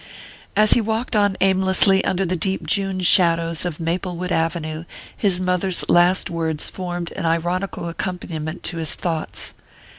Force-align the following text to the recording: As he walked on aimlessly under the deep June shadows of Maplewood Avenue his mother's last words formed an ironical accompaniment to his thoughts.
As 0.55 0.71
he 0.71 0.81
walked 0.81 1.15
on 1.15 1.37
aimlessly 1.41 2.03
under 2.03 2.25
the 2.25 2.35
deep 2.35 2.65
June 2.65 3.01
shadows 3.01 3.65
of 3.65 3.79
Maplewood 3.79 4.31
Avenue 4.31 4.85
his 5.15 5.39
mother's 5.39 5.87
last 5.89 6.27
words 6.27 6.71
formed 6.71 7.11
an 7.11 7.27
ironical 7.27 7.87
accompaniment 7.87 8.63
to 8.63 8.77
his 8.77 8.95
thoughts. 8.95 9.53